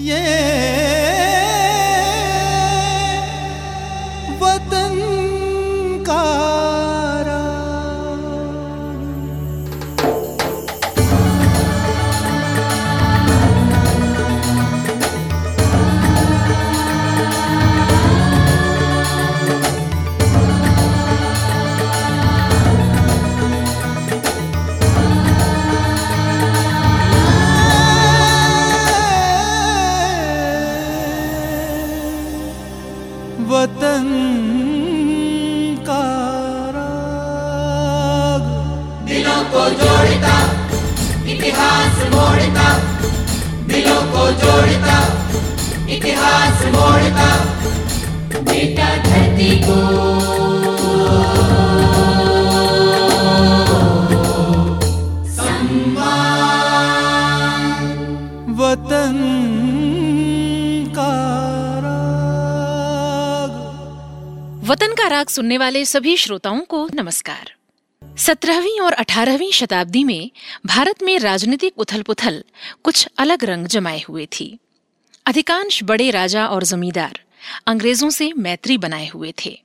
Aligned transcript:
वतन 0.00 0.49
वतन 49.40 49.54
का 60.96 61.12
राग। 61.78 62.30
वतन 64.64 64.94
का 64.94 65.08
राग 65.08 65.26
सुनने 65.26 65.58
वाले 65.58 65.84
सभी 65.84 66.16
श्रोताओं 66.16 66.60
को 66.60 66.88
नमस्कार। 66.94 67.52
सत्रहवीं 68.16 68.80
और 68.80 68.92
अठारहवीं 68.92 69.52
शताब्दी 69.52 70.04
में 70.04 70.30
भारत 70.66 71.02
में 71.02 71.18
राजनीतिक 71.18 71.78
उथल 71.78 72.02
पुथल 72.02 72.44
कुछ 72.84 73.08
अलग 73.18 73.44
रंग 73.44 73.66
जमाए 73.66 74.00
हुए 74.08 74.26
थी। 74.26 74.58
अधिकांश 75.26 75.84
बड़े 75.84 76.10
राजा 76.10 76.46
और 76.46 76.64
जमींदार 76.64 77.20
अंग्रेज़ों 77.66 78.10
से 78.10 78.32
मैत्री 78.32 78.78
बनाए 78.78 79.06
हुए 79.06 79.34
थे। 79.44 79.62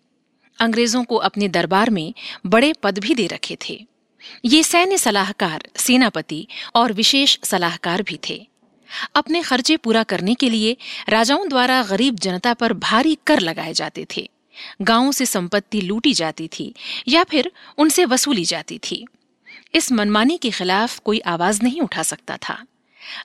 अंग्रेज़ों 0.60 1.04
को 1.04 1.16
अपने 1.16 1.48
दरबार 1.48 1.90
में 1.90 2.14
बड़े 2.46 2.74
पद 2.84 3.00
भी 3.00 3.16
दे 3.16 3.28
रखे 3.28 3.58
थे। 3.70 3.86
ये 4.46 4.64
सैन्य 4.64 4.98
सलाहकार, 4.98 5.68
सेनापति 5.76 6.48
और 6.76 6.94
विशेष 6.94 7.38
सलाहकार 7.44 8.02
भी 8.02 8.20
थे। 8.30 8.48
अपने 9.16 9.42
खर्चे 9.42 9.78
पूरा 9.78 10.04
करने 10.04 10.34
के 10.34 10.50
लिए 10.50 10.78
राजाओं 11.10 11.50
द्वारा 11.50 11.84
गरीब 11.84 12.16
जनता 12.16 12.54
पर 12.54 12.74
भारी 12.74 13.18
कर 13.28 13.40
लगाए 13.40 13.74
जाते 13.74 14.08
थे। 14.18 14.30
गाँवों 14.82 15.12
से 15.12 15.26
संपत्ति 15.26 15.82
लूटी 15.82 16.14
जाती 16.14 16.48
थी 16.48 16.74
या 17.08 17.24
फिर 17.24 17.52
उनसे 17.78 18.06
वसूली 18.06 18.46
जाती 18.46 18.78
थी। 18.78 19.06
इस 19.74 19.92
मनमानी 19.92 20.38
के 20.38 20.52
खिलाफ 20.52 21.00
कोई 21.00 21.20
आवाज़ 21.20 21.62
नहीं 21.64 21.82
उठा 21.82 22.04
सकता 22.04 22.38
था। 22.38 22.66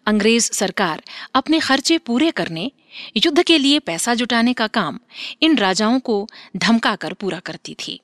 अंग्रेज़ 0.06 0.52
सरकार 0.52 1.02
अपने 1.34 1.60
खर्चे 1.60 1.98
पूरे 1.98 2.30
करने, 2.30 2.72
युद्ध 3.16 3.42
के 3.42 3.58
लिए 3.58 3.78
पैसा 3.78 4.14
जुटाने 4.14 4.52
का 4.52 4.66
काम 4.66 4.98
इन 5.42 5.56
राजाओं 5.56 6.00
को 6.00 6.28
धमका 6.56 6.96
कर 6.96 7.12
पूरा 7.12 7.38
करती 7.38 7.74
थी। 7.74 8.00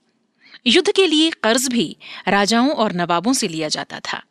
युद्ध 0.67 0.93
के 0.93 1.07
लिए 1.07 1.31
कर्ज 1.31 1.69
भी 1.69 1.97
राजाओं 2.29 2.71
और 2.71 2.93
नवाबों 2.93 3.33
से 3.33 3.49
लिया 3.49 3.69
जाता 3.69 4.01
था। 4.13 4.23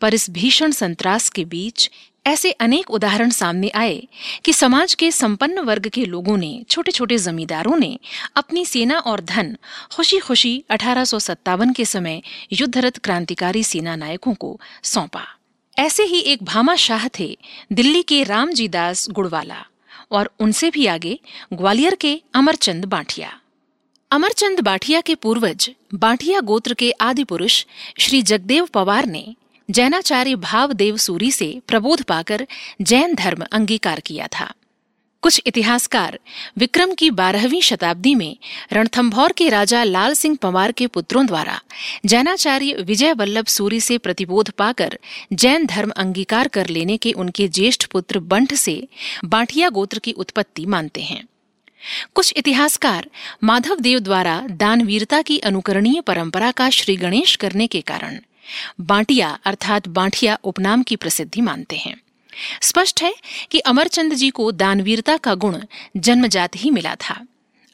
पर 0.00 0.14
इस 0.14 0.30
भीषण 0.30 0.70
संतरास 0.70 1.28
के 1.28 1.44
बीच 1.44 1.90
ऐसे 2.26 2.52
अनेक 2.52 2.90
उदाहरण 2.90 3.30
सामने 3.30 3.68
आए 3.68 4.08
कि 4.44 4.52
समाज 4.52 4.94
के 4.94 5.10
संपन्न 5.12 5.58
वर्ग 5.58 5.88
के 5.88 6.04
लोगों 6.04 6.36
ने 6.36 6.64
छोटे 6.70 6.92
छोटे 6.92 7.18
जमींदारों 7.18 7.76
ने 7.76 7.98
अपनी 8.36 8.66
सेना 8.66 8.98
और 8.98 9.20
धन 9.20 9.56
खुशी 9.92 10.18
खुशी 10.18 10.64
अठारह 10.70 11.04
सौ 11.04 11.18
सत्तावन 11.18 11.72
के 11.72 11.84
समय 11.84 12.22
युद्धरत 12.52 12.98
क्रांतिकारी 12.98 13.64
सेना 13.64 13.96
नायकों 13.96 14.34
को 14.34 14.60
सौंपा। 14.82 15.24
ऐसे 15.78 16.02
ही 16.02 16.18
एक 16.18 16.42
भामा 16.42 16.76
शाह 16.76 17.08
थे, 17.08 17.38
दिल्ली 17.72 18.02
के 18.02 18.22
रामजीदास 18.22 19.08
गुड़वाला, 19.10 19.66
और 20.10 20.30
उनसे 20.40 20.70
भी 20.70 20.86
आगे 20.86 21.20
ग्वालियर 21.52 21.94
के 21.94 22.22
अमरचंद 22.34 22.84
बांठिया। 22.84 23.40
अमरचंद 24.10 24.60
बाठिया 24.60 25.00
के 25.00 25.14
पूर्वज, 25.14 25.70
बाठिया 25.94 26.40
गोत्र 26.40 26.74
के 26.74 26.90
आदि 26.90 27.24
पुरुष, 27.24 27.64
श्री 28.00 28.22
जगदेव 28.22 28.66
पवार 28.66 29.06
ने 29.06 29.34
जैनाचार्य 29.70 30.34
भावदेव 30.34 30.96
सूरी 30.96 31.30
से 31.30 31.62
प्रबोध 31.68 32.02
पाकर 32.02 32.46
जैन 32.82 33.14
धर्म 33.14 33.44
अंगीकार 33.52 34.00
किया 34.00 34.26
था। 34.26 34.52
कुछ 35.26 35.40
इतिहासकार 35.46 36.18
विक्रम 36.58 36.92
की 36.94 37.10
बारहवीं 37.10 37.60
शताब्दी 37.60 38.14
में 38.14 38.36
रणथंभौर 38.72 39.32
के 39.32 39.48
राजा 39.48 39.82
लाल 39.84 40.14
सिंह 40.14 40.36
पंवार 40.36 40.72
के 40.72 40.86
पुत्रों 40.86 41.26
द्वारा 41.26 41.60
जैनाचार्य 42.06 42.72
विजय 42.72 43.12
वल्लभ 43.12 43.46
सूरी 43.46 43.80
से 43.80 43.98
प्रतिबोध 43.98 44.50
पाकर 44.50 44.98
जैन 45.32 45.66
धर्म 45.66 45.90
अंगीकार 45.90 46.48
कर 46.48 46.66
लेने 46.66 46.96
के 46.96 47.12
उनके 47.12 47.48
ज्येष्ठ 47.48 47.86
पुत्र 47.86 48.18
बंठ 48.18 48.54
से 48.54 48.76
बांटिया 49.24 49.68
गोत्र 49.68 49.98
की 49.98 50.12
उत्पत्ति 50.12 50.66
मानते 50.66 51.02
हैं। 51.02 51.22
कुछ 52.14 52.32
इतिहासकार 52.36 53.10
माधव 53.44 53.80
देव 53.80 53.98
द्वारा 53.98 54.40
दानवीरता 54.50 55.22
की 55.22 55.38
अनुकरणीय 55.38 56.00
परंपरा 56.00 56.50
का 56.50 56.70
श्री 56.70 56.96
गणेश 56.96 57.36
करने 57.36 57.66
के 57.66 57.80
कारण 57.80 58.18
बांटिया 58.80 59.38
अर्थात 59.44 59.88
बांठिया 59.88 60.38
उपनाम 60.44 60.82
की 60.82 60.96
प्रसिद्धि 60.96 61.40
मानते 61.40 61.76
हैं। 61.76 62.00
स्पष्ट 62.62 63.02
है 63.02 63.14
कि 63.50 63.58
अमरचंद 63.58 64.14
जी 64.14 64.30
को 64.30 64.52
दानवीरता 64.52 65.16
का 65.16 65.34
गुण 65.34 65.58
जन्मजात 65.96 66.50
ही 66.56 66.70
मिला 66.70 66.94
था। 66.94 67.26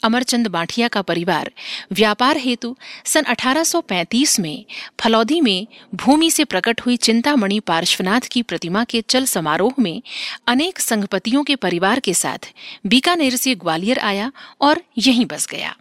अमरचंद 0.02 0.46
बाठिया 0.46 0.88
का 0.88 1.02
परिवार 1.02 1.50
व्यापार 1.92 2.36
हेतु 2.36 2.76
सन 3.04 3.22
1835 3.22 4.40
में 4.40 4.64
फलौदी 5.00 5.40
में 5.40 5.66
भूमि 5.94 6.30
से 6.30 6.44
प्रकट 6.44 6.80
हुई 6.80 6.96
चिंतामणि 6.96 7.60
पार्श्वनाथ 7.60 8.20
की 8.20 8.42
प्रतिमा 8.42 8.84
के 8.84 9.00
चल 9.00 9.24
समारोह 9.24 9.72
में 9.78 10.02
अनेक 10.46 10.80
संघपतियों 10.80 11.44
के 11.44 11.56
परिवार 11.56 12.00
के 12.00 12.14
साथ 12.14 12.52
बीकानेर 12.86 13.36
से 13.36 13.54
ग्वालियर 13.54 13.98
आया 13.98 14.32
और 14.60 14.82
यहीं 14.98 15.26
बस 15.26 15.46
गया। 15.46 15.76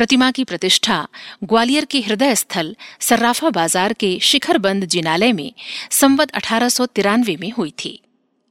प्रतिमा 0.00 0.30
की 0.30 0.44
प्रतिष्ठा 0.44 0.96
ग्वालियर 1.44 1.84
के 1.84 2.00
हृदय 2.00 2.34
स्थल 2.34 2.76
सर्राफा 3.00 3.48
बाज़ार 3.50 3.92
के 3.92 4.08
शिखरबंद 4.22 4.84
जिनालय 4.84 5.32
में 5.32 5.52
संवत 5.90 6.30
अठारह 6.30 6.68
सौ 6.68 6.86
तिरानवे 6.86 7.36
में 7.36 7.50
हुई 7.50 7.72
थी। 7.84 7.90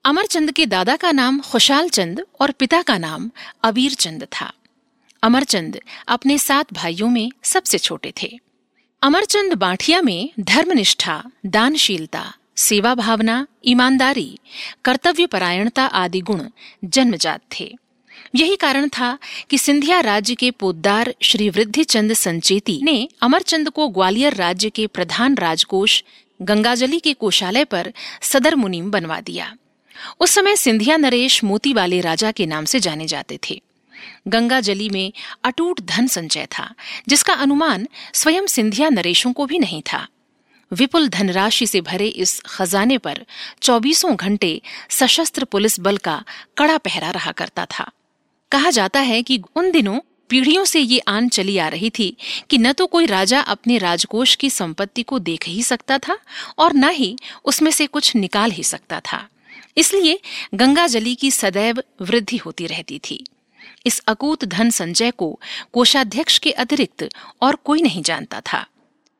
अमरचंद 0.05 0.51
के 0.51 0.65
दादा 0.65 0.95
का 0.95 1.11
नाम 1.11 1.39
खुशाल 1.41 1.89
चंद 1.89 2.23
और 2.41 2.51
पिता 2.51 2.81
का 2.81 2.97
नाम 2.97 3.29
अबीर 3.63 3.93
चंद 3.93 4.27
था। 4.31 4.51
अमरचंद 5.23 5.79
अपने 6.07 6.37
सात 6.37 6.73
भाइयों 6.73 7.09
में 7.09 7.31
सबसे 7.43 7.77
छोटे 7.77 8.13
थे। 8.21 8.31
अमरचंद 9.01 9.53
बाठिया 9.53 10.01
में 10.01 10.29
धर्मनिष्ठा, 10.39 11.21
दानशीलता, 11.45 12.25
सेवा 12.59 12.95
भावना, 12.95 13.45
ईमानदारी 13.65 14.29
कर्तव्य 14.85 15.25
परायणता 15.25 15.85
आदि 15.97 16.21
गुण 16.21 16.49
जन्मजात 16.85 17.41
थे। 17.59 17.71
यही 18.35 18.55
कारण 18.55 18.87
था 18.87 19.17
कि 19.49 19.57
सिंधिया 19.57 19.99
राज्य 19.99 20.35
के 20.35 20.51
पोद्दार 20.51 21.15
श्री 21.21 21.49
वृद्धिचंद 21.49 22.13
संचेती 22.13 22.79
ने 22.83 23.09
अमरचंद 23.21 23.69
को 23.69 23.87
ग्वालियर 23.87 24.33
राज्य 24.33 24.69
के 24.69 24.87
प्रधान 24.87 25.35
राजकोष 25.35 26.03
गंगाजली 26.41 26.99
के 26.99 27.13
कोषालय 27.13 27.63
पर 27.63 27.93
सदर 28.21 28.55
मुनीम 28.55 28.91
बनवा 28.91 29.21
दिया। 29.21 29.55
उस 30.19 30.31
समय 30.31 30.55
सिंधिया 30.55 30.97
नरेश 30.97 31.43
मोती 31.43 31.73
वाले 31.73 32.01
राजा 32.01 32.31
के 32.31 32.45
नाम 32.45 32.65
से 32.65 32.79
जाने 32.79 33.07
जाते 33.07 33.39
थे। 33.49 33.61
गंगा 34.27 34.59
जली 34.59 34.89
में 34.89 35.13
अटूट 35.43 35.81
धन 35.81 36.07
संचय 36.07 36.47
था, 36.57 36.73
जिसका 37.07 37.33
अनुमान 37.33 37.87
स्वयं 38.13 38.47
सिंधिया 38.47 38.89
नरेशों 38.89 39.33
को 39.33 39.45
भी 39.45 39.59
नहीं 39.59 39.81
था। 39.93 40.07
विपुल 40.73 41.07
धनराशि 41.07 41.67
से 41.67 41.81
भरे 41.81 42.07
इस 42.07 42.41
खजाने 42.45 42.97
पर 42.97 43.25
चौबीसों 43.61 44.15
घंटे 44.15 44.61
सशस्त्र 44.89 45.43
पुलिस 45.43 45.79
बल 45.79 45.97
का 45.97 46.23
कड़ा 46.57 46.77
पहरा 46.77 47.11
रहा 47.11 47.31
करता 47.31 47.65
था। 47.65 47.91
कहा 48.51 48.69
जाता 48.69 48.99
है 48.99 49.23
कि 49.23 49.41
उन 49.55 49.71
दिनों 49.71 49.99
पीढ़ियों 50.29 50.65
से 50.65 50.79
ये 50.79 50.99
आन 50.99 51.29
चली 51.29 51.57
आ 51.57 51.67
रही 51.67 51.89
थी 51.89 52.17
कि 52.49 52.57
न 52.57 52.73
तो 52.73 52.87
कोई 52.87 53.05
राजा 53.05 53.39
अपने 53.39 53.77
राजकोष 53.77 54.35
की 54.35 54.49
संपत्ति 54.49 55.03
को 55.03 55.19
देख 55.19 55.47
ही 55.47 55.63
सकता 55.63 55.97
था 55.97 56.17
और 56.57 56.73
न 56.73 56.89
ही 56.89 57.15
उसमें 57.45 57.71
से 57.71 57.87
कुछ 57.87 58.15
निकाल 58.15 58.51
ही 58.51 58.63
सकता 58.63 58.99
था। 58.99 59.27
इसलिए 59.77 60.19
गंगा 60.53 60.87
जली 60.87 61.15
की 61.15 61.31
सदैव 61.31 61.83
वृद्धि 62.01 62.37
होती 62.37 62.67
रहती 62.67 62.99
थी। 62.99 63.23
इस 63.85 63.99
अकूत 64.07 64.45
धन 64.45 64.69
संचय 64.69 65.11
को 65.11 65.39
कोषाध्यक्ष 65.73 66.37
के 66.37 66.51
अतिरिक्त 66.51 67.09
और 67.41 67.55
कोई 67.55 67.81
नहीं 67.81 68.03
जानता 68.03 68.41
था। 68.41 68.65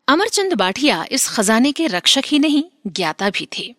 अमरचंद 0.07 0.53
बाठिया 0.53 1.05
इस 1.11 1.27
खजाने 1.27 1.71
के 1.71 1.87
रक्षक 1.87 2.23
ही 2.25 2.39
नहीं, 2.39 2.63
ज्ञाता 2.87 3.29
भी 3.29 3.47
थे। 3.57 3.75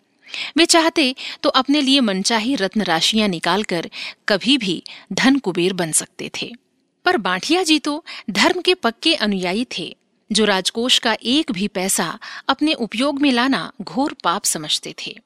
वे 0.56 0.66
चाहते 0.66 1.14
तो 1.42 1.48
अपने 1.48 1.80
लिए 1.80 2.00
मनचाही 2.00 2.54
रत्न 2.54 2.82
राशियाँ 2.82 3.28
निकालकर 3.28 3.90
कभी 4.28 4.58
भी 4.58 4.82
धन 5.12 5.38
कुबेर 5.38 5.72
बन 5.72 5.92
सकते 5.92 6.30
थे। 6.42 6.52
पर 7.04 7.16
बांठिया 7.16 7.62
जी 7.62 7.78
तो 7.78 8.04
धर्म 8.30 8.60
के 8.60 8.74
पक्के 8.74 9.14
अनुयायी 9.14 9.66
थे, 9.78 9.96
जो 10.30 10.44
राजकोष 10.44 10.98
का 10.98 11.16
एक 11.22 11.52
भी 11.52 11.68
पैसा 11.68 12.18
अपने 12.48 12.74
उपयोग 12.74 13.20
में 13.20 13.30
लाना 13.32 13.70
घोर 13.82 14.16
पाप 14.24 14.44
समझते 14.44 14.94
थे। 15.06 15.16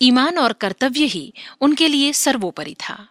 ईमान 0.00 0.38
और 0.38 0.52
कर्तव्य 0.52 1.04
ही 1.04 1.32
उनके 1.60 1.88
लिए 1.88 2.12
सर्वोपरि 2.12 2.74
था। 2.80 3.06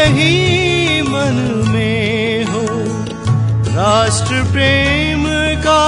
यही 0.00 1.02
मन 1.02 1.36
में 1.72 2.44
हो 2.52 2.62
राष्ट्र 3.74 4.42
प्रेम 4.52 5.24
का 5.66 5.80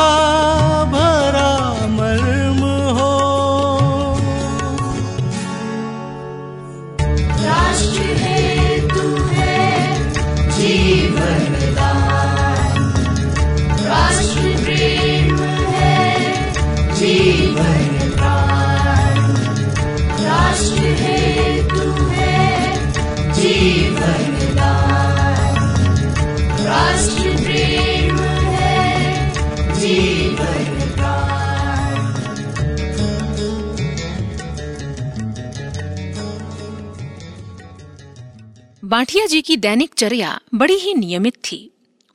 बाठिया 38.92 39.26
जी 39.26 39.40
की 39.42 39.56
दैनिक 39.56 39.94
चर्या 39.94 40.30
बड़ी 40.54 40.74
ही 40.74 40.92
नियमित 40.94 41.34
थी। 41.44 41.58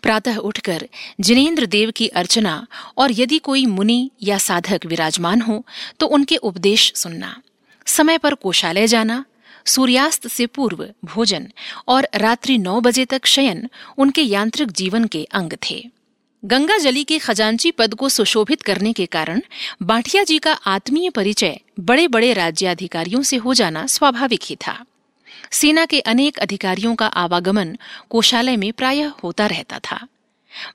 प्रातः 0.04 0.36
उठकर 0.38 0.88
जिनेन्द्र 1.20 1.66
देव 1.66 1.92
की 1.92 2.08
अर्चना 2.08 2.56
और 2.98 3.12
यदि 3.12 3.38
कोई 3.38 3.66
मुनि 3.66 4.10
या 4.24 4.38
साधक 4.38 4.86
विराजमान 4.86 5.42
हो 5.42 5.64
तो 6.00 6.08
उनके 6.08 6.36
उपदेश 6.40 6.92
सुनना, 6.96 7.42
समय 7.88 8.18
पर 8.18 8.34
कोषालय 8.34 8.88
जाना, 8.88 9.24
सूर्यास्त 9.66 10.28
से 10.28 10.46
पूर्व 10.48 10.86
भोजन 11.06 11.48
और 11.88 12.08
रात्रि 12.16 12.58
नौ 12.58 12.80
बजे 12.82 13.06
तक 13.06 13.26
शयन 13.26 13.68
उनके 13.98 14.22
यांत्रिक 14.24 14.72
जीवन 14.72 15.06
के 15.06 15.24
अंग 15.32 15.54
थे। 15.70 15.84
गंगा 16.44 16.78
जली 16.78 17.04
के 17.04 17.18
खजांची 17.20 17.72
पद 17.72 17.94
को 17.94 18.10
सुशोभित 18.10 18.62
करने 18.62 18.92
के 18.94 19.06
कारण 19.08 19.42
बाठिया 19.84 20.24
जी 20.24 20.38
का 20.40 20.54
आत्मीय 20.68 21.10
परिचय 21.10 21.60
बड़े 21.80 22.08
बड़े 22.08 22.32
राज्याधिकारियों 22.34 23.22
से 23.22 23.38
हो 23.38 23.54
जाना 23.54 23.86
स्वाभाविक 23.88 24.44
ही 24.44 24.56
था। 24.68 24.78
सेना 25.52 25.86
के 25.86 26.00
अनेक 26.00 26.38
अधिकारियों 26.38 26.96
का 26.96 27.08
आवागमन 27.08 27.78
कोषालय 28.10 28.58
में 28.58 28.72
प्रायः 28.74 29.12
होता 29.24 29.46
रहता 29.46 29.80
था। 29.80 30.08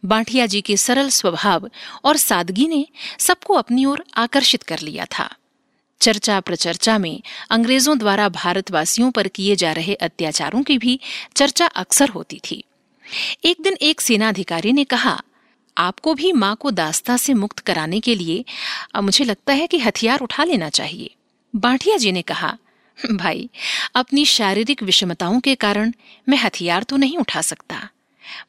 बाठिया 0.05 0.47
जी 0.47 0.61
के 0.61 0.77
सरल 0.77 1.09
स्वभाव 1.09 1.71
और 2.05 2.17
सादगी 2.17 2.67
ने 2.69 2.87
सबको 3.19 3.55
अपनी 3.55 3.85
ओर 3.85 4.05
आकर्षित 4.17 4.63
कर 4.63 4.79
लिया 4.79 5.05
था। 5.19 5.29
चर्चा 6.01 6.41
प्रचर्चा 6.41 6.99
में 6.99 7.23
अंग्रेज़ों 7.51 7.99
द्वारा 7.99 8.29
भारतवासियों 8.29 9.11
पर 9.11 9.29
किए 9.29 9.57
जा 9.57 9.73
रहे 9.73 9.95
अत्याचारों 9.95 10.63
की 10.63 10.79
भी 10.79 10.99
चर्चा 11.37 11.67
अक्सर 11.67 12.09
होती 12.09 12.41
थी। 12.51 12.65
एक 13.45 13.57
दिन 13.61 13.77
एक 13.83 14.01
सेनाधिकारी 14.01 14.73
ने 14.73 14.85
कहा, 14.85 15.21
आपको 15.79 16.15
भी 16.15 16.33
माँ 16.33 16.57
को 16.57 16.71
दास्ता 16.71 17.17
से 17.17 17.35
मुक्त 17.35 17.59
कराने 17.59 18.01
के 18.01 18.15
लिए 18.15 18.45
मुझे 19.01 19.25
लगता 19.25 19.53
है 19.53 19.67
कि 19.67 19.79
हथियार 19.79 20.21
उठा 20.21 20.45
लेना 20.45 20.69
चाहिए। 20.69 21.15
बाठिया 21.57 21.97
जी 21.97 22.13
ने 22.13 22.23
कहा 22.23 22.57
भाई, 23.11 23.49
अपनी 23.95 24.25
शारीरिक 24.25 24.83
विषमताओं 24.83 25.41
के 25.41 25.55
कारण 25.55 25.93
मैं 26.29 26.39
हथियार 26.39 26.83
तो 26.83 26.97
नहीं 26.97 27.17
उठा 27.19 27.43
सकता, 27.43 27.89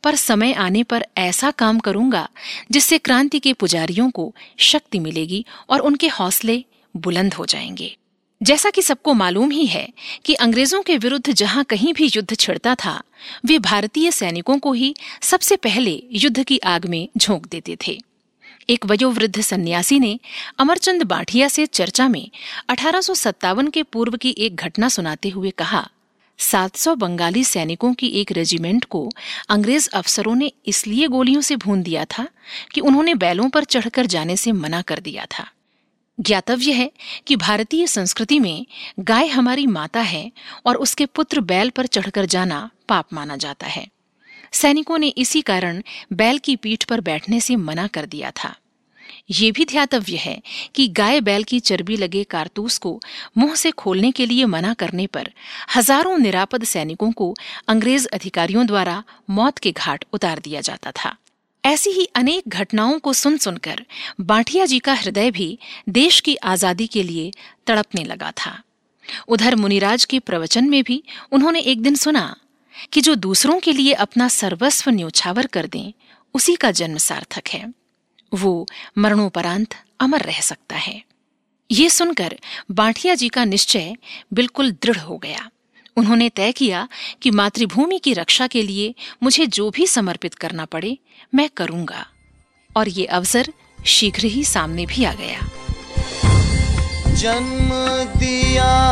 पर 0.03 0.15
समय 0.15 0.53
आने 0.53 0.83
पर 0.83 1.05
ऐसा 1.17 1.51
काम 1.51 1.79
करूँगा 1.79 2.27
जिससे 2.71 2.97
क्रांति 2.97 3.39
के 3.39 3.53
पुजारियों 3.53 4.09
को 4.11 4.33
शक्ति 4.59 4.99
मिलेगी 4.99 5.45
और 5.69 5.79
उनके 5.79 6.07
हौसले 6.07 6.63
बुलंद 6.95 7.33
हो 7.33 7.45
जाएँगे। 7.45 7.95
जैसा 8.41 8.69
कि 8.69 8.81
सबको 8.81 9.13
मालूम 9.13 9.51
ही 9.51 9.65
है 9.65 9.87
कि 10.25 10.33
अंग्रेज़ों 10.33 10.81
के 10.81 10.97
विरुद्ध 10.97 11.31
जहाँ 11.31 11.63
कहीं 11.63 11.93
भी 11.93 12.11
युद्ध 12.15 12.35
छिड़ता 12.35 12.75
था, 12.75 13.01
वे 13.45 13.59
भारतीय 13.59 14.11
सैनिकों 14.11 14.57
को 14.59 14.73
ही 14.73 14.95
सबसे 15.21 15.55
पहले 15.55 16.01
युद्ध 16.11 16.43
की 16.43 16.57
आग 16.57 16.85
में 16.85 17.07
झोंक 17.17 17.47
देते 17.47 17.77
थे। 17.87 18.01
एक 18.69 18.85
वयोवृद्ध 18.85 19.41
सन्यासी 19.41 19.99
ने 19.99 20.19
अमरचंद 20.59 21.03
बाठिया 21.03 21.47
से 21.47 21.65
चर्चा 21.65 22.07
में 22.07 22.29
अठारह 22.69 23.01
सौ 23.01 23.13
सत्तावन 23.13 23.67
के 23.67 23.83
पूर्व 23.83 24.17
की 24.17 24.35
एक 24.37 24.55
घटना 24.55 24.89
सुनाते 24.89 25.29
हुए 25.29 25.49
कहा 25.49 25.89
700 26.39 26.95
बंगाली 26.95 27.43
सैनिकों 27.43 27.93
की 27.93 28.07
एक 28.07 28.31
रेजिमेंट 28.31 28.85
को 28.85 29.09
अंग्रेज़ 29.49 29.89
अफसरों 29.93 30.35
ने 30.35 30.51
इसलिए 30.67 31.07
गोलियों 31.07 31.41
से 31.41 31.55
भून 31.55 31.83
दिया 31.83 32.05
था 32.05 32.27
कि 32.71 32.81
उन्होंने 32.81 33.13
बैलों 33.13 33.49
पर 33.49 33.63
चढ़कर 33.63 34.05
जाने 34.05 34.37
से 34.37 34.51
मना 34.51 34.81
कर 34.81 34.99
दिया 34.99 35.25
था। 35.25 35.47
ज्ञातव्य 36.19 36.71
है 36.71 36.91
कि 37.27 37.35
भारतीय 37.35 37.87
संस्कृति 37.87 38.39
में 38.39 38.65
गाय 38.99 39.27
हमारी 39.27 39.67
माता 39.67 40.01
है 40.01 40.31
और 40.65 40.75
उसके 40.75 41.05
पुत्र 41.05 41.39
बैल 41.39 41.69
पर 41.69 41.85
चढ़कर 41.85 42.25
जाना 42.25 42.69
पाप 42.89 43.13
माना 43.13 43.35
जाता 43.35 43.67
है। 43.67 43.87
सैनिकों 44.53 44.97
ने 44.97 45.07
इसी 45.07 45.41
कारण 45.41 45.81
बैल 46.13 46.37
की 46.37 46.55
पीठ 46.55 46.83
पर 46.83 47.01
बैठने 47.01 47.39
से 47.39 47.55
मना 47.55 47.87
कर 47.87 48.05
दिया 48.05 48.31
था। 48.31 48.55
ये 49.31 49.51
भी 49.51 49.65
ध्यातव्य 49.65 50.15
है 50.15 50.41
कि 50.75 50.87
गाय 50.89 51.19
बैल 51.21 51.43
की 51.43 51.59
चर्बी 51.59 51.95
लगे 51.97 52.23
कारतूस 52.23 52.77
को 52.77 52.99
मुँह 53.37 53.55
से 53.55 53.71
खोलने 53.71 54.11
के 54.11 54.25
लिए 54.25 54.45
मना 54.45 54.73
करने 54.73 55.07
पर 55.07 55.29
हज़ारों 55.75 56.17
निरापद 56.17 56.63
सैनिकों 56.63 57.11
को 57.11 57.33
अंग्रेज़ 57.67 58.07
अधिकारियों 58.07 58.65
द्वारा 58.67 59.03
मौत 59.29 59.57
के 59.57 59.71
घाट 59.71 60.05
उतार 60.13 60.39
दिया 60.39 60.61
जाता 60.61 60.91
था। 60.91 61.15
ऐसी 61.63 61.89
ही 61.89 62.05
अनेक 62.15 62.47
घटनाओं 62.49 62.99
को 62.99 63.13
सुन 63.13 63.37
सुनकर 63.37 63.83
बांटिया 64.21 64.65
जी 64.65 64.79
का 64.79 64.93
हृदय 64.93 65.31
भी 65.31 65.57
देश 65.89 66.19
की 66.19 66.35
आज़ादी 66.35 66.87
के 66.87 67.03
लिए 67.03 67.31
तड़पने 67.67 68.03
लगा 68.03 68.31
था। 68.37 68.61
उधर 69.27 69.55
मुनिराज 69.55 70.05
के 70.05 70.19
प्रवचन 70.19 70.69
में 70.69 70.81
भी 70.83 71.03
उन्होंने 71.31 71.59
एक 71.61 71.81
दिन 71.81 71.95
सुना 71.95 72.35
कि 72.93 73.01
जो 73.01 73.15
दूसरों 73.15 73.59
के 73.59 73.73
लिए 73.73 73.93
अपना 73.93 74.27
सर्वस्व 74.27 74.91
न्योछावर 74.91 75.45
कर 75.45 75.67
दें, 75.67 75.93
उसी 76.33 76.55
का 76.55 76.71
जन्म 76.71 76.97
सार्थक 76.97 77.47
है। 77.49 77.73
वो 78.33 78.67
मरणोपरांत 78.97 79.75
अमर 79.99 80.21
रह 80.21 80.41
सकता 80.41 80.75
है। 80.75 81.03
ये 81.71 81.89
सुनकर 81.89 82.39
बांटिया 82.71 83.15
जी 83.15 83.29
का 83.29 83.45
निश्चय 83.45 83.95
बिल्कुल 84.33 84.71
दृढ़ 84.71 84.97
हो 84.97 85.17
गया। 85.17 85.49
उन्होंने 85.97 86.29
तय 86.29 86.51
किया 86.51 86.87
कि 87.21 87.31
मातृभूमि 87.31 87.99
की 87.99 88.13
रक्षा 88.13 88.47
के 88.47 88.61
लिए 88.61 88.95
मुझे 89.23 89.47
जो 89.47 89.69
भी 89.69 89.87
समर्पित 89.87 90.33
करना 90.33 90.65
पड़े, 90.65 90.97
मैं 91.35 91.49
करूँगा। 91.57 92.07
और 92.77 92.89
ये 92.89 93.05
अवसर 93.05 93.53
शीघ्र 93.85 94.25
ही 94.25 94.43
सामने 94.43 94.85
भी 94.85 95.03
आ 95.03 95.13
गया। 95.13 95.39
जन्म 97.13 97.69
दिया 98.19 98.89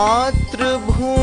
मातृभूमि 0.00 1.19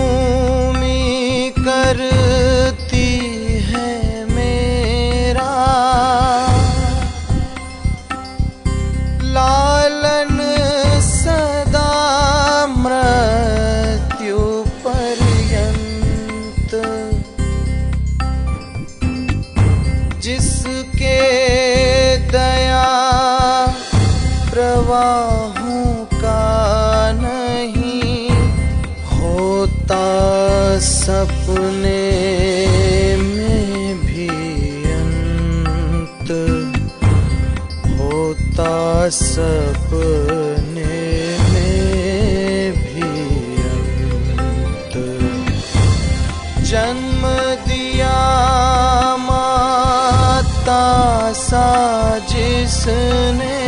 जिसने 52.86 53.65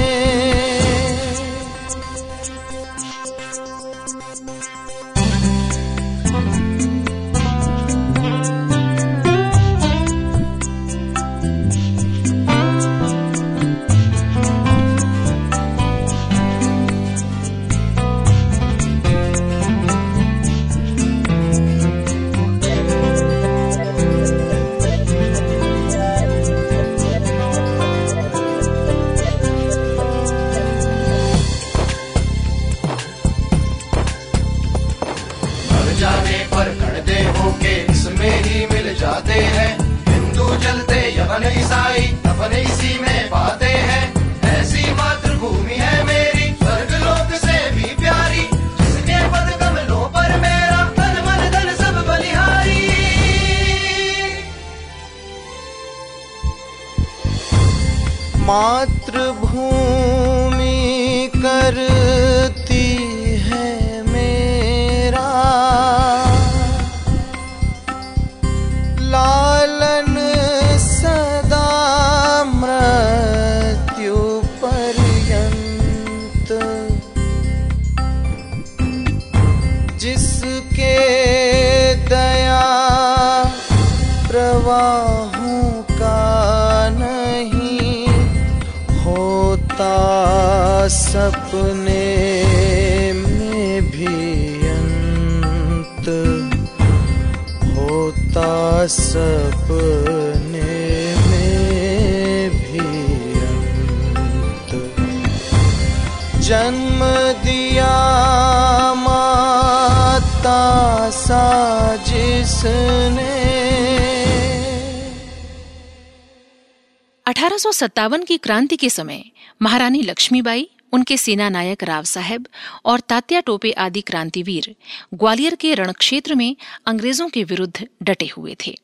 अठारह 117.66 118.18
की 118.18 118.38
क्रांति 118.38 118.76
के 118.76 118.90
समय, 118.90 119.24
महारानी 119.62 120.02
लक्ष्मीबाई, 120.02 120.70
उनके 120.92 121.18
सेना 121.18 121.50
नायक 121.50 121.84
राव 121.84 122.04
साहब 122.04 122.48
और 122.86 123.00
तात्या 123.00 123.40
टोपे 123.40 123.72
आदि 123.72 124.02
क्रांतिवीर 124.02 124.76
ग्वालियर 125.14 125.56
के 125.56 125.74
रणक्षेत्र 125.74 126.36
में 126.36 126.56
अंग्रेज़ों 126.86 127.30
के 127.30 127.44
विरुद्ध 127.44 127.88
डटे 128.04 128.28
हुए 128.28 128.56
थे। 128.68 128.80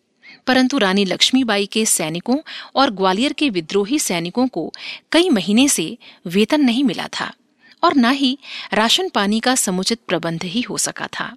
परंतु 0.47 0.77
रानी 0.77 1.05
लक्ष्मीबाई 1.05 1.65
के 1.65 1.85
सैनिकों 1.85 2.37
और 2.75 2.89
ग्वालियर 2.89 3.33
के 3.33 3.49
विद्रोही 3.49 3.99
सैनिकों 3.99 4.47
को 4.47 4.73
कई 5.11 5.29
महीने 5.29 5.67
से 5.67 5.97
वेतन 6.27 6.61
नहीं 6.61 6.83
मिला 6.83 7.07
था 7.19 7.33
और 7.83 7.95
न 7.95 8.11
ही 8.11 8.37
राशन 8.73 9.09
पानी 9.09 9.39
का 9.39 9.55
समुचित 9.55 9.99
प्रबंध 10.07 10.43
ही 10.43 10.61
हो 10.61 10.77
सका 10.77 11.07
था। 11.07 11.35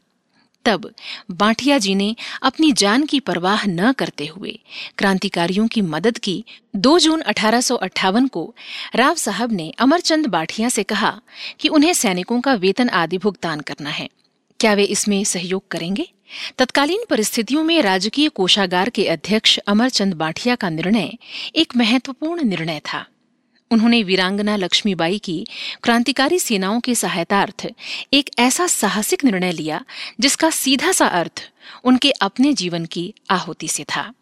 तब 0.65 0.91
बांटिया 1.31 1.79
जी 1.79 1.95
ने 1.95 2.15
अपनी 2.43 2.71
जान 2.73 3.07
की 3.07 3.21
परवाह 3.21 3.67
न 3.67 3.93
करते 3.93 4.27
हुए 4.27 4.59
क्रांतिकारियों 4.99 5.67
की 5.69 5.81
मदद 5.83 6.19
की। 6.19 6.45
2 6.77 6.99
जून 6.99 7.21
अठारह 7.23 7.61
सौ 7.61 7.77
अट्ठावन 7.77 8.27
को 8.27 8.55
राव 8.95 9.15
साहब 9.15 9.53
ने 9.53 9.71
अमरचंद 9.79 10.27
बाठिया 10.27 10.69
से 10.69 10.83
कहा 10.83 11.19
कि 11.61 11.69
उन्हें 11.69 11.93
सैनिकों 11.95 12.41
का 12.41 12.55
वेतन 12.57 12.89
आदि 12.89 13.19
भुगतान 13.19 13.61
करना 13.61 13.91
है। 13.91 14.09
क्या 14.61 14.75
वे 14.75 14.85
इसमें 14.85 15.23
सहयोग 15.25 15.69
करेंगे? 15.71 16.09
तत्कालीन 16.59 17.05
परिस्थितियों 17.11 17.63
में 17.65 17.81
राजकीय 17.83 18.29
कोषागार 18.29 18.89
के 18.89 19.07
अध्यक्ष 19.09 19.59
अमरचंद 19.59 20.15
बाठिया 20.15 20.55
का 20.55 20.69
निर्णय 20.71 21.13
एक 21.57 21.77
महत्वपूर्ण 21.77 22.45
निर्णय 22.45 22.81
था। 22.85 23.05
उन्होंने 23.71 24.03
वीरांगना 24.03 24.57
लक्ष्मीबाई 24.57 25.19
की 25.19 25.47
क्रांतिकारी 25.83 26.39
सेनाओं 26.39 26.81
की 26.81 26.95
सहायतार्थ 26.95 27.67
एक 28.13 28.31
ऐसा 28.39 28.67
साहसिक 28.67 29.25
निर्णय 29.25 29.53
लिया, 29.53 29.85
जिसका 30.21 30.51
सीधा 30.51 30.93
सा 30.93 31.07
अर्थ 31.07 31.51
उनके 31.85 32.11
अपने 32.11 32.53
जीवन 32.53 32.85
की 32.85 33.15
आहुति 33.31 33.69
से 33.69 33.85
था। 33.85 34.13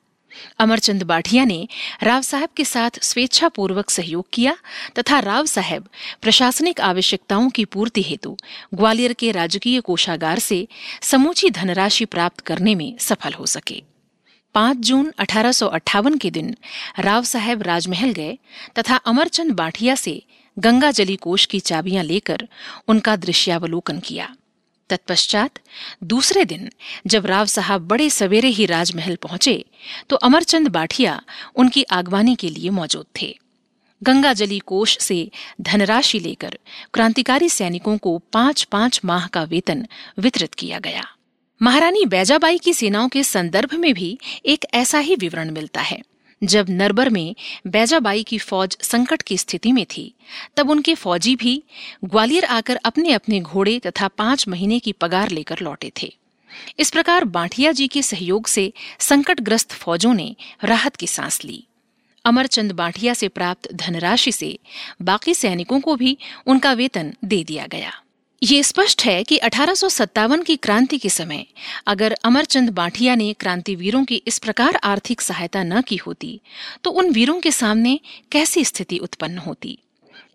अमरचंद 0.59 1.03
बाठिया 1.03 1.45
ने 1.45 1.69
राव 2.03 2.23
साहब 2.23 2.49
के 2.57 2.65
साथ 2.65 2.91
स्वेच्छापूर्वक 3.03 3.91
सहयोग 3.91 4.26
किया 4.33 4.57
तथा 4.99 5.19
राव 5.19 5.47
साहब 5.47 5.88
प्रशासनिक 6.23 6.81
आवश्यकताओं 6.81 7.50
की 7.50 7.65
पूर्ति 7.65 8.03
हेतु 8.03 8.37
ग्वालियर 8.75 9.12
के 9.12 9.31
राजकीय 9.33 9.81
कोषागार 9.81 10.38
से 10.38 10.69
समूची 11.03 11.50
धनराशि 11.50 12.05
प्राप्त 12.05 12.41
करने 12.41 12.75
में 12.75 12.99
सफल 12.99 13.33
हो 13.33 13.47
सके। 13.47 13.83
पाँच 14.57 14.77
जून 14.79 15.11
अठारह 15.19 15.53
सौ 15.53 15.67
अट्ठावन 15.69 16.17
के 16.19 16.31
दिन 16.31 16.55
राव 16.99 17.25
साहेब 17.25 17.63
राजमहल 17.63 18.13
गए 18.13 18.37
तथा 18.79 18.97
अमरचंद 19.07 19.53
बाठिया 19.53 19.95
से 19.95 20.23
गंगा 20.57 20.91
जली 20.91 21.17
कोष 21.17 21.45
की 21.47 21.59
चाबियाँ 21.61 22.05
लेकर 22.05 22.47
उनका 22.89 23.17
दृश्यावलोकन 23.17 23.99
किया। 23.99 24.29
तत्पश्चात 24.91 25.59
दूसरे 26.05 26.45
दिन 26.45 26.71
जब 27.07 27.27
राव 27.27 27.47
साहब 27.47 27.87
बड़े 27.89 28.09
सवेरे 28.11 28.49
ही 28.51 28.67
राजमहल 28.67 29.17
पहुँचे 29.23 29.65
तो 30.11 30.17
अमरचंद 30.19 30.69
बाठिया 30.69 31.21
उनकी 31.57 31.83
आगवानी 31.93 32.35
के 32.35 32.51
लिए 32.51 32.71
मौजूद 32.71 33.07
थे। 33.21 33.35
गंगा 34.03 34.33
जली 34.33 34.59
कोष 34.67 34.97
से 34.99 35.19
धनराशि 35.61 36.19
लेकर 36.19 36.59
क्रांतिकारी 36.95 37.49
सैनिकों 37.49 37.97
को 37.99 38.17
पाँच 38.33 38.63
पाँच 38.73 39.01
माह 39.05 39.27
का 39.27 39.43
वेतन 39.45 39.87
वितरित 40.19 40.55
किया 40.55 40.79
गया। 40.79 41.05
महारानी 41.63 42.05
बैजाबाई 42.07 42.59
की 42.59 42.73
सेनाओं 42.73 43.09
के 43.09 43.23
संदर्भ 43.23 43.75
में 43.75 43.95
भी 43.95 44.19
एक 44.47 44.65
ऐसा 44.75 44.99
ही 44.99 45.17
विवरण 45.17 45.51
मिलता 45.51 45.81
है। 45.81 46.03
जब 46.45 46.67
नरबर 46.71 47.09
में 47.09 47.37
बैजाबाई 47.67 48.23
की 48.23 48.38
फौज 48.38 48.77
संकट 48.81 49.23
की 49.23 49.38
स्थिति 49.38 49.73
में 49.73 49.87
थी, 49.97 50.14
तब 50.57 50.71
उनके 50.71 50.95
फौजी 50.95 51.37
भी 51.37 51.62
ग्वालियर 52.05 52.45
आकर 52.45 52.77
अपने 52.77 53.12
अपने 53.12 53.40
घोड़े 53.40 53.79
तथा 53.79 54.09
पाँच 54.09 54.49
महीने 54.49 54.79
की 54.79 54.92
पगार 54.92 55.31
लेकर 55.31 55.59
लौटे 55.62 55.92
थे। 56.03 56.16
इस 56.79 56.90
प्रकार 56.90 57.25
बांटिया 57.25 57.73
जी 57.73 57.88
के 57.88 58.03
सहयोग 58.03 58.47
से 58.47 58.73
संकटग्रस्त 58.99 59.73
फौजों 59.73 60.14
ने 60.14 60.37
राहत 60.64 60.97
की 60.97 61.07
सांस 61.07 61.45
ली। 61.45 61.64
अमरचंद 62.25 62.73
बांटिया 62.73 63.14
से 63.14 63.29
प्राप्त 63.29 63.73
धनराशि 63.73 64.33
से 64.33 64.59
बाकी 65.03 65.35
सैनिकों 65.35 65.81
को 65.81 65.97
भी 65.97 66.19
उनका 66.47 66.73
वेतन 66.73 67.14
दे 67.25 67.45
दिया 67.45 67.66
गया। 67.66 68.03
ये 68.42 68.62
स्पष्ट 68.62 69.03
है 69.05 69.22
कि 69.25 69.37
अठारह 69.38 69.75
सौ 69.75 69.88
सत्तावन 69.88 70.42
की 70.42 70.57
क्रांति 70.57 70.99
के 70.99 71.09
समय, 71.09 71.46
अगर 71.87 72.12
अमरचंद 72.25 72.70
बाठिया 72.70 73.14
ने 73.14 73.33
क्रांतिवीरों 73.33 74.05
की 74.05 74.16
इस 74.27 74.38
प्रकार 74.38 74.77
आर्थिक 74.85 75.20
सहायता 75.20 75.62
न 75.62 75.81
की 75.81 75.96
होती 75.96 76.40
तो 76.85 76.90
उन 76.90 77.11
वीरों 77.11 77.40
के 77.40 77.51
सामने 77.51 77.99
कैसी 78.33 78.64
स्थिति 78.64 78.99
उत्पन्न 78.99 79.38
होती? 79.38 79.79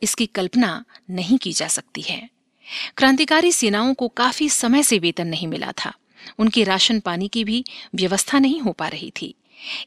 इसकी 0.04 0.26
कल्पना 0.26 0.84
नहीं 1.10 1.38
की 1.38 1.52
जा 1.54 1.68
सकती 1.68 2.02
है। 2.02 2.30
क्रांतिकारी 2.98 3.52
सेनाओं 3.52 3.94
को 3.94 4.08
काफ़ी 4.08 4.50
समय 4.50 4.84
से 4.84 5.00
वेतन 5.00 5.28
नहीं 5.28 5.48
मिला 5.48 5.72
था। 5.78 5.94
उनके 6.40 6.64
राशन 6.64 7.00
पानी 7.00 7.28
की 7.28 7.44
भी 7.44 7.64
व्यवस्था 7.96 8.40
नहीं 8.40 8.60
हो 8.62 8.72
पा 8.72 8.88
रही 8.88 9.12
थी। 9.22 9.34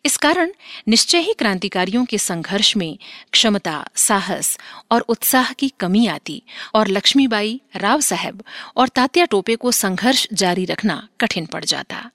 इस 0.04 0.16
कारण 0.16 0.50
निश्चय 0.88 1.18
ही 1.18 1.32
क्रांतिकारियों 1.32 2.04
के 2.04 2.18
संघर्ष 2.18 2.76
में 2.76 2.96
क्षमता, 3.32 3.84
साहस 3.96 4.58
और 4.90 5.00
उत्साह 5.00 5.52
की 5.52 5.68
कमी 5.80 6.06
आती 6.06 6.42
और 6.74 6.88
लक्ष्मीबाई, 6.88 7.60
राव 7.76 8.00
साहब 8.00 8.42
और 8.76 8.88
तात्या 8.88 9.24
टोपे 9.24 9.56
को 9.56 9.72
संघर्ष 9.72 10.26
जारी 10.32 10.64
रखना 10.64 11.08
कठिन 11.20 11.46
पड़ 11.46 11.64
जाता। 11.64 12.10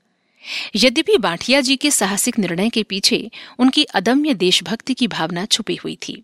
यद्यपि 0.76 1.18
बाठिया 1.18 1.62
जी 1.62 1.76
के 1.76 1.92
साहसिक 1.92 2.40
निर्णय 2.40 2.70
के 2.70 2.84
पीछे 2.84 3.30
उनकी 3.60 3.84
अदम्य 3.84 4.34
देशभक्ति 4.36 4.94
की 4.94 5.08
भावना 5.08 5.46
छुपी 5.46 5.76
हुई 5.76 5.98
थी, 6.08 6.24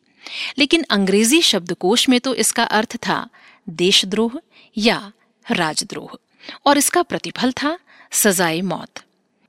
लेकिन 0.57 0.85
अंग्रेज़ी 0.89 1.41
शब्दकोश 1.41 2.07
में 2.09 2.19
तो 2.19 2.35
इसका 2.35 2.63
अर्थ 2.63 2.95
था 2.97 3.27
देशद्रोह 3.67 4.39
या 4.77 4.99
राजद्रोह 5.45 6.17
और 6.65 6.77
इसका 6.77 7.01
प्रतिफल 7.03 7.51
था 7.53 7.77
सजाए 8.11 8.61
मौत। 8.63 9.03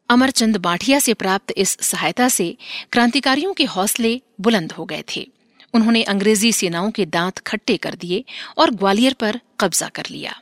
अमरचंद 0.08 0.56
बाठिया 0.56 0.98
से 0.98 1.14
प्राप्त 1.14 1.52
इस 1.56 1.76
सहायता 1.80 2.28
से 2.28 2.56
क्रांतिकारियों 2.92 3.54
के 3.54 3.64
हौसले 3.64 4.20
बुलंद 4.40 4.72
हो 4.72 4.84
गए 4.84 5.04
थे। 5.16 5.28
उन्होंने 5.74 6.02
अंग्रेज़ी 6.02 6.52
सेनाओं 6.52 6.90
के 6.90 7.06
दांत 7.06 7.38
खट्टे 7.38 7.76
कर 7.76 7.94
दिए 7.94 8.24
और 8.58 8.70
ग्वालियर 8.70 9.12
पर 9.12 9.40
कब्जा 9.60 9.88
कर 9.88 10.04
लिया। 10.10 10.40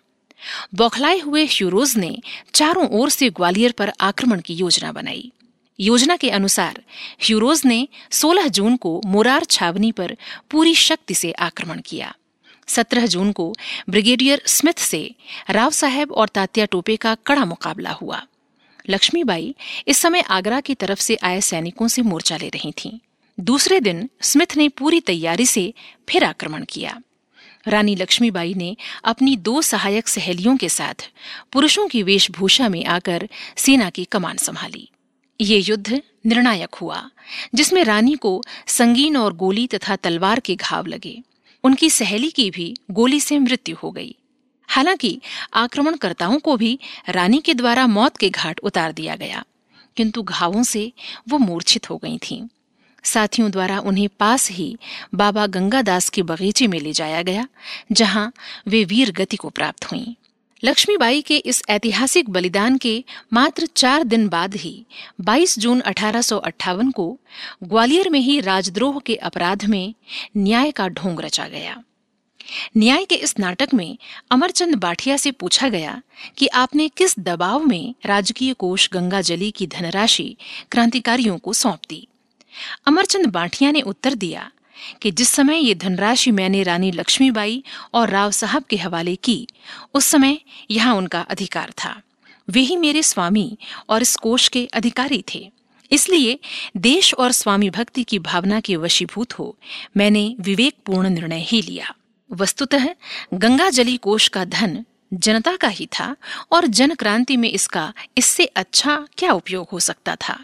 बौखलाए 0.74 1.18
हुए 1.18 1.44
ह्यूरोज 1.44 1.96
ने 1.96 2.18
चारों 2.54 2.88
ओर 2.88 3.10
से 3.10 3.30
ग्वालियर 3.30 3.72
पर 3.72 3.92
आक्रमण 4.00 4.40
की 4.40 4.54
योजना 4.54 4.92
बनाई। 4.92 5.32
योजना 5.80 6.16
के 6.16 6.30
अनुसार 6.30 6.82
ह्यूरोज 7.22 7.62
ने 7.64 7.88
16 8.10 8.48
जून 8.48 8.76
को 8.76 9.00
मोरार 9.06 9.44
छावनी 9.44 9.92
पर 9.92 10.16
पूरी 10.50 10.74
शक्ति 10.74 11.14
से 11.14 11.32
आक्रमण 11.32 11.80
किया। 11.80 12.14
17 12.68 13.06
जून 13.06 13.32
को 13.32 13.54
ब्रिगेडियर 13.90 14.42
स्मिथ 14.46 14.78
से 14.78 15.14
राव 15.50 15.70
साहेब 15.70 16.12
और 16.12 16.28
तात्या 16.28 16.64
टोपे 16.64 16.96
का 16.96 17.14
कड़ा 17.14 17.44
मुकाबला 17.44 17.90
हुआ। 17.90 18.22
लक्ष्मीबाई 18.90 19.54
इस 19.88 19.96
समय 19.96 20.20
आगरा 20.20 20.60
की 20.60 20.74
तरफ़ 20.74 21.00
से 21.00 21.16
आए 21.16 21.40
सैनिकों 21.40 21.88
से 21.88 22.02
मोर्चा 22.02 22.36
ले 22.36 22.48
रही 22.48 22.72
थीं। 22.72 22.98
दूसरे 23.40 23.80
दिन 23.80 24.10
स्मिथ 24.22 24.56
ने 24.56 24.68
पूरी 24.68 25.00
तैयारी 25.00 25.46
से 25.46 25.74
फिर 26.08 26.24
आक्रमण 26.24 26.64
किया। 26.64 27.00
रानी 27.68 27.96
लक्ष्मीबाई 27.96 28.54
ने 28.54 28.76
अपनी 29.04 29.36
दो 29.36 29.62
सहायक 29.62 30.08
सहेलियों 30.08 30.56
के 30.56 30.68
साथ 30.68 31.10
पुरुषों 31.52 31.88
की 31.88 32.02
वेशभूषा 32.02 32.68
में 32.68 32.84
आकर 32.84 33.28
सेना 33.56 33.90
की 33.90 34.04
कमान 34.04 34.36
संभाली। 34.36 34.88
ये 35.40 35.58
युद्ध 35.58 36.02
निर्णायक 36.26 36.74
हुआ, 36.74 37.10
जिसमें 37.54 37.84
रानी 37.84 38.14
को 38.14 38.42
संगीन 38.66 39.16
और 39.16 39.34
गोली 39.34 39.66
तथा 39.66 39.96
तलवार 39.96 40.40
के 40.40 40.54
घाव 40.54 40.86
लगे। 40.86 41.22
उनकी 41.64 41.90
सहेली 41.90 42.30
की 42.30 42.50
भी 42.50 42.74
गोली 42.90 43.20
से 43.20 43.38
मृत्यु 43.38 43.76
हो 43.76 43.90
गई। 43.90 44.16
हालाँकि 44.68 45.18
आक्रमणकर्ताओं 45.54 46.38
को 46.38 46.56
भी 46.56 46.78
रानी 47.08 47.38
के 47.38 47.54
द्वारा 47.54 47.86
मौत 47.86 48.16
के 48.16 48.30
घाट 48.30 48.60
उतार 48.60 48.92
दिया 48.92 49.16
गया, 49.16 49.44
किंतु 49.96 50.22
घावों 50.22 50.62
से 50.62 50.92
वो 51.28 51.38
मूर्छित 51.38 51.90
हो 51.90 51.96
गई 51.96 52.18
थीं। 52.18 52.42
साथियों 53.04 53.50
द्वारा 53.50 53.78
उन्हें 53.78 54.08
पास 54.20 54.50
ही 54.50 54.76
बाबा 55.14 55.46
गंगादास 55.46 56.08
के 56.08 56.22
बगीचे 56.22 56.66
में 56.66 56.78
ले 56.80 56.92
जाया 56.92 57.22
गया, 57.22 57.46
जहाँ 57.92 58.32
वे 58.68 58.84
वीर 58.84 59.12
गति 59.12 59.36
को 59.36 59.48
प्राप्त 59.48 59.84
हुईं। 59.84 60.14
लक्ष्मीबाई 60.62 61.20
के 61.22 61.36
इस 61.36 61.62
ऐतिहासिक 61.68 62.30
बलिदान 62.30 62.76
के 62.78 63.04
मात्र 63.32 63.66
चार 63.66 64.04
दिन 64.04 64.28
बाद 64.28 64.54
ही 64.54 64.86
22 65.20 65.58
जून 65.58 65.80
अठारह 65.80 66.20
सौ 66.20 66.38
अट्ठावन 66.38 66.90
को 66.90 67.06
ग्वालियर 67.64 68.08
में 68.10 68.20
ही 68.20 68.40
राजद्रोह 68.40 68.98
के 68.98 69.16
अपराध 69.22 69.64
में 69.64 69.94
न्याय 70.36 70.70
का 70.70 70.88
ढोंग 70.88 71.20
रचा 71.20 71.48
गया 71.48 71.82
न्याय 72.76 73.04
के 73.04 73.14
इस 73.14 73.38
नाटक 73.38 73.68
में 73.74 73.98
अमरचंद 74.30 74.74
बाठिया 74.74 75.16
से 75.16 75.30
पूछा 75.30 75.68
गया 75.68 76.02
कि 76.38 76.46
आपने 76.46 76.88
किस 76.88 77.18
दबाव 77.18 77.64
में 77.64 77.94
राजकीय 78.06 78.52
कोष 78.52 78.88
गंगा 78.92 79.20
जली 79.20 79.50
की 79.50 79.66
धनराशि 79.66 80.36
क्रांतिकारियों 80.70 81.38
को 81.38 81.52
सौंप 81.52 81.80
दी? 81.88 82.08
अमरचंद 82.86 83.26
बाठिया 83.26 83.70
ने 83.70 83.80
उत्तर 83.80 84.14
दिया 84.14 84.50
कि 85.02 85.10
जिस 85.10 85.28
समय 85.28 85.58
ये 85.58 85.74
धनराशि 85.74 86.30
मैंने 86.30 86.62
रानी 86.62 86.92
लक्ष्मीबाई 86.92 87.64
और 87.94 88.10
राव 88.10 88.30
साहब 88.30 88.62
के 88.62 88.76
हवाले 88.76 89.16
की, 89.16 89.46
उस 89.94 90.04
समय 90.04 90.38
यहाँ 90.70 90.94
उनका 90.94 91.20
अधिकार 91.20 91.70
था। 91.70 92.02
वे 92.50 92.60
ही 92.60 92.76
मेरे 92.76 93.02
स्वामी 93.02 93.58
और 93.88 94.02
इस 94.02 94.16
कोष 94.16 94.48
के 94.48 94.66
अधिकारी 94.66 95.24
थे। 95.34 95.50
इसलिए 95.92 96.38
देश 96.76 97.14
और 97.14 97.32
स्वामी 97.32 97.70
भक्ति 97.70 98.04
की 98.04 98.18
भावना 98.18 98.60
के 98.60 98.76
वशीभूत 98.76 99.32
हो, 99.32 99.56
मैंने 99.96 100.36
विवेकपूर्ण 100.40 101.10
निर्णय 101.10 101.40
ही 101.40 101.62
लिया। 101.62 101.94
वस्तुतः 102.34 102.88
गंगा 103.34 103.68
जली 103.70 103.96
कोष 103.96 104.28
का 104.28 104.44
धन 104.44 104.84
जनता 105.12 105.56
का 105.56 105.68
ही 105.68 105.86
था 105.98 106.14
और 106.52 106.66
जन 106.66 106.94
क्रांति 106.94 107.36
में 107.36 107.48
इसका 107.50 107.92
इससे 108.18 108.44
अच्छा 108.56 108.96
क्या 109.18 109.32
उपयोग 109.32 109.68
हो 109.72 109.80
सकता 109.80 110.14
था? 110.16 110.38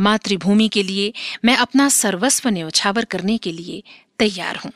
मातृभूमि 0.00 0.68
के 0.68 0.82
लिए 0.82 1.12
मैं 1.44 1.56
अपना 1.56 1.88
सर्वस्व 1.88 2.48
न्यौछावर 2.48 3.04
करने 3.04 3.36
के 3.38 3.52
लिए 3.52 3.82
तैयार 4.18 4.56
हूँ। 4.56 4.72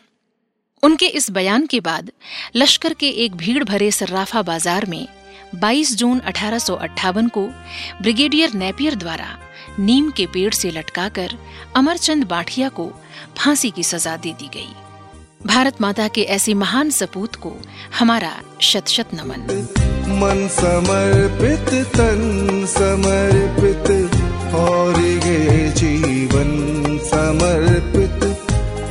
उनके 0.83 1.07
इस 1.07 1.31
बयान 1.31 1.67
के 1.67 1.81
बाद 1.81 2.11
लश्कर 2.57 2.95
के 2.95 3.09
एक 3.25 3.35
भीड़ 3.35 3.65
भरे 3.65 3.91
सर्राफा 3.91 4.43
बाज़ार 4.43 4.87
में 4.87 5.07
22 5.55 5.95
जून 5.97 6.19
अठारह 6.21 6.59
सौ 6.59 6.75
अट्ठावन 6.75 7.29
को 7.29 7.47
ब्रिगेडियर 8.03 8.53
नेपियर 8.55 8.95
द्वारा 8.95 9.39
नीम 9.79 10.11
के 10.11 10.27
पेड़ 10.27 10.53
से 10.55 10.71
लटकाकर 10.71 11.37
अमरचंद 11.77 12.25
बाठिया 12.25 12.69
को 12.69 12.91
फांसी 13.39 13.71
की 13.71 13.83
सजा 13.83 14.17
दे 14.17 14.33
दी 14.33 14.49
गई। 14.49 14.75
भारत 15.47 15.81
माता 15.81 16.09
के 16.09 16.23
ऐसे 16.23 16.55
महान 16.55 16.91
सपूत 16.91 17.35
को 17.35 17.53
हमारा 17.99 18.33
शत 18.61 18.89
शत 18.89 19.07
नमन। 19.15 19.41
मन 20.09 20.49
समर्पित, 20.49 21.87
तन 21.87 22.21
समर्पित 22.69 24.21
और 24.55 25.01
ये 25.01 25.69
जीवन 25.69 26.51
समर्पित। 27.05 28.21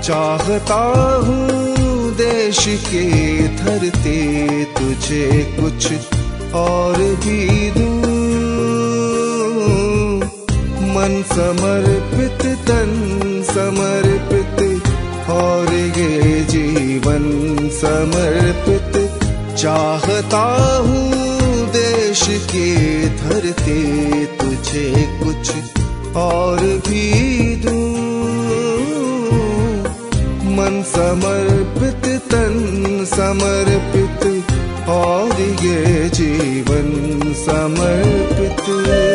चाहता 0.03 0.81
हूँ 1.25 1.49
देश 2.15 2.65
के 2.67 3.47
धरते 3.57 4.63
तुझे 4.63 5.57
कुछ 5.59 5.93
और 6.53 6.97
भी 6.97 7.71
दूँ। 7.71 8.21
मन 10.91 11.23
समर्पित, 11.27 12.55
तन 12.55 12.91
समर्पित 13.47 14.40
और 15.31 15.73
ये 15.73 16.41
जीवन 16.49 17.23
समर्पित 17.73 18.93
चाहता 19.57 20.43
हूँ 20.77 21.11
देश 21.69 22.21
के 22.51 22.69
धरते 23.17 23.79
तुझे 24.25 24.89
कुछ 25.23 25.51
और 26.15 26.59
भी 26.87 27.55
दूँ। 27.55 27.91
मन 30.55 30.83
समर्पित, 30.87 32.05
तन 32.31 33.05
समर्पित 33.07 34.27
और 34.89 35.41
ये 35.65 36.09
जीवन 36.09 36.89
समर्पित। 37.37 39.10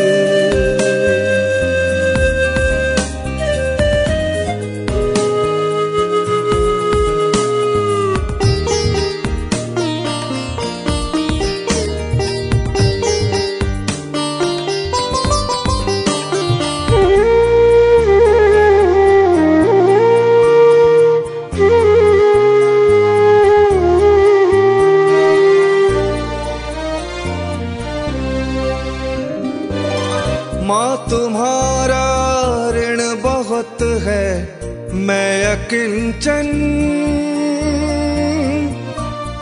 मैं 35.67 35.87
अकिंचन 35.87 36.47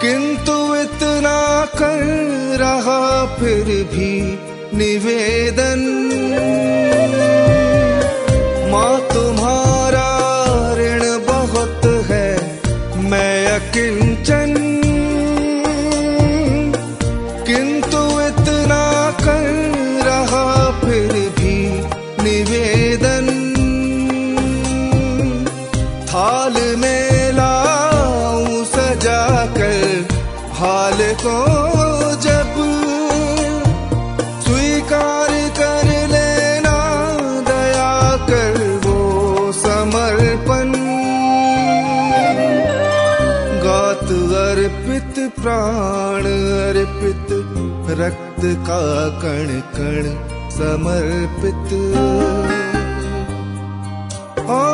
किंतु 0.03 0.75
इतना 0.75 1.65
कर 1.65 2.05
रहा 2.61 3.27
फिर 3.37 3.65
भी 3.65 4.39
निवेदन। 4.77 5.83
रक्त 47.99 48.43
का 48.45 49.09
कण 49.09 49.49
कण 49.77 50.05
समर्पित। 50.51 51.73
ओ, 54.45 54.69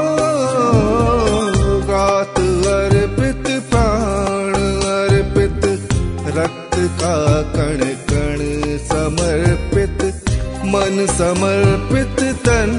गात 1.88 2.38
अर्पित 2.66 3.62
प्राण 3.62 4.54
अर्पित 4.96 5.64
रक्त 6.36 6.76
का 7.02 7.42
कण 7.42 7.78
कण 8.10 8.38
समर्पित। 8.78 10.14
मन 10.64 11.06
समर्पित 11.10 12.24
तन 12.34 12.70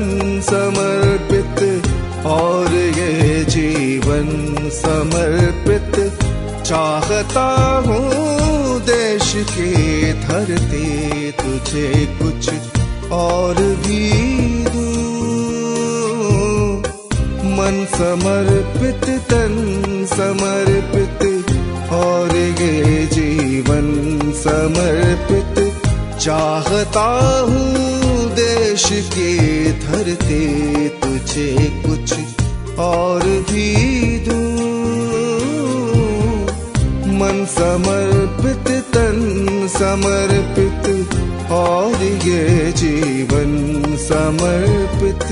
समर्पित 0.43 1.83
और 2.25 2.67
ये 2.73 3.45
जीवन 3.45 4.55
समर्पित। 4.69 6.19
चाहता 6.65 7.45
हूँ 7.87 8.50
देश 9.31 9.49
के 9.49 10.13
धरते 10.13 11.31
तुझे 11.31 12.17
कुछ 12.21 12.49
और 13.11 13.55
भी 13.55 14.63
दूँ। 14.63 16.75
मन 17.45 17.87
समर्पित, 17.93 19.19
तन 19.19 20.05
समर्पित, 20.09 21.23
और 21.91 22.35
ये 22.35 23.05
जीवन 23.05 24.19
समर्पित। 24.35 25.73
चाहता 26.19 27.41
हूँ 27.41 28.31
देश 28.31 28.89
के 28.91 29.71
धरते 29.71 30.89
तुझे 30.89 31.81
कुछ 31.85 32.13
और 32.79 33.23
भी 33.23 34.19
दूँ। 34.19 34.51
मन 37.19 37.45
समर्पित 37.49 38.10
तन 38.81 39.19
समर्पित 39.69 40.85
और 41.51 42.03
ये 42.03 42.71
जीवन 42.71 43.51
समर्पित। 43.97 45.25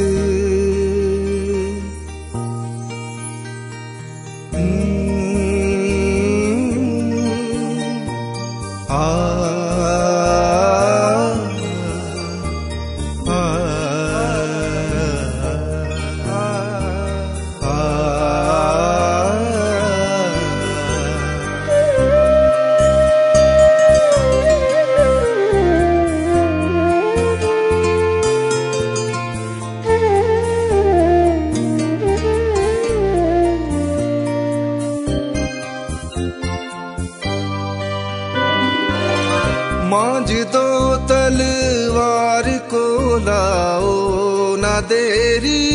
मांझ 39.89 40.31
दो 40.31 40.95
तलवार 41.07 42.43
को 42.73 43.17
लाओ 43.17 44.55
न 44.55 44.81
देरी। 44.89 45.65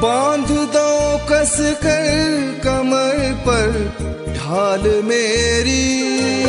बाँध 0.00 0.48
दो 0.48 0.90
कस 1.30 1.56
कर 1.82 2.08
कमर 2.64 3.18
पर 3.48 3.68
ढाल 4.36 5.02
मेरी। 5.04 6.45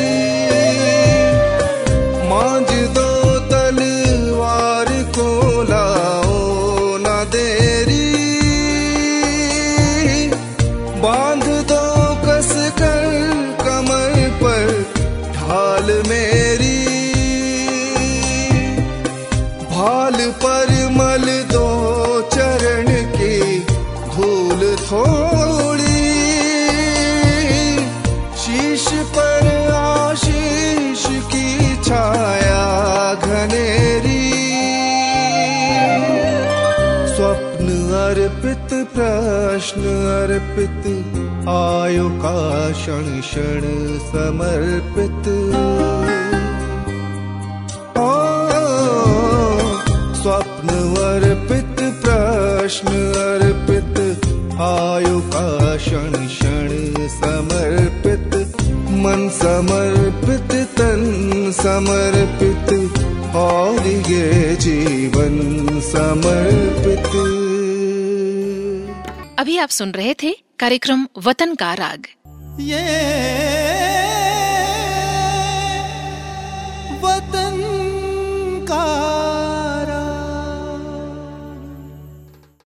अर्पित 38.08 38.88
प्रश्न 38.96 39.82
अर्पित, 40.24 40.86
आयु 41.50 42.10
का 42.10 42.72
क्षण 42.72 43.22
क्षण 43.22 43.62
समर्पित। 44.12 45.26
स्वप्न 50.22 50.70
अर्पित, 50.98 51.76
प्रश्न 51.82 52.88
अर्पित, 53.32 53.98
आयु 54.62 55.20
का 55.20 55.76
क्षण 55.76 56.12
क्षण 56.12 56.70
समर्पित। 57.08 58.48
मन 59.04 59.30
समर्पित, 59.34 60.68
तन 60.68 61.52
समर्पित, 61.56 62.92
और 63.36 63.88
ये 63.88 64.56
जीवन 64.56 65.36
समर्पित। 65.82 67.37
अभी 69.38 69.58
आप 69.58 69.70
सुन 69.70 69.92
रहे 69.92 70.14
थे 70.24 70.32
कार्यक्रम 70.60 71.08
वतन 71.18 71.56
का 71.56 71.74
राग। 71.74 72.06
ये 72.62 72.82